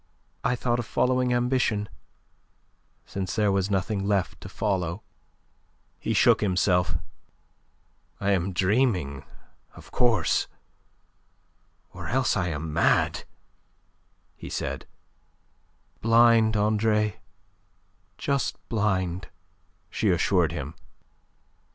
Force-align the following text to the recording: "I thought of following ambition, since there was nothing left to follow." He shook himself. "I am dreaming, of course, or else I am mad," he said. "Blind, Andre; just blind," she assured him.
"I 0.43 0.55
thought 0.55 0.79
of 0.79 0.87
following 0.87 1.31
ambition, 1.31 1.87
since 3.05 3.35
there 3.35 3.51
was 3.51 3.69
nothing 3.69 4.03
left 4.03 4.41
to 4.41 4.49
follow." 4.49 5.03
He 5.99 6.15
shook 6.15 6.41
himself. 6.41 6.97
"I 8.19 8.31
am 8.31 8.51
dreaming, 8.51 9.25
of 9.75 9.91
course, 9.91 10.47
or 11.93 12.07
else 12.07 12.35
I 12.35 12.47
am 12.47 12.73
mad," 12.73 13.25
he 14.35 14.49
said. 14.49 14.87
"Blind, 16.01 16.57
Andre; 16.57 17.19
just 18.17 18.57
blind," 18.69 19.27
she 19.91 20.09
assured 20.09 20.51
him. 20.51 20.73